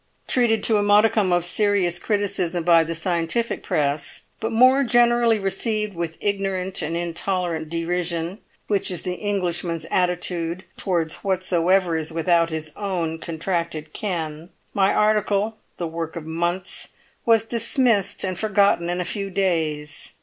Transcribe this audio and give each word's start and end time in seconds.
Treated 0.25 0.63
to 0.63 0.77
a 0.77 0.81
modicum 0.81 1.31
of 1.31 1.45
serious 1.45 1.99
criticism 1.99 2.63
by 2.63 2.83
the 2.83 2.95
scientific 2.95 3.61
press, 3.61 4.23
but 4.39 4.51
more 4.51 4.83
generally 4.83 5.37
received 5.37 5.93
with 5.93 6.17
ignorant 6.21 6.81
and 6.81 6.97
intolerant 6.97 7.69
derision, 7.69 8.39
which 8.65 8.89
is 8.89 9.03
the 9.03 9.13
Englishman's 9.13 9.85
attitude 9.91 10.63
towards 10.75 11.17
whatsoever 11.23 11.95
is 11.95 12.11
without 12.11 12.49
his 12.49 12.73
own 12.75 13.19
contracted 13.19 13.93
ken, 13.93 14.49
my 14.73 14.91
article, 14.91 15.57
the 15.77 15.85
work 15.85 16.15
of 16.15 16.25
months, 16.25 16.87
was 17.23 17.43
dismissed 17.43 18.23
and 18.23 18.39
forgotten 18.39 18.89
in 18.89 18.99
a 18.99 19.05
few 19.05 19.29
days. 19.29 20.13